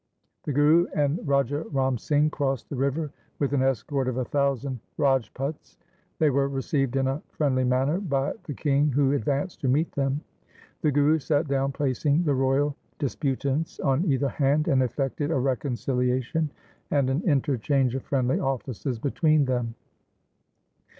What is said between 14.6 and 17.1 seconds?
and effected a reconciliation Aa2 356 THE SIKH RELIGION and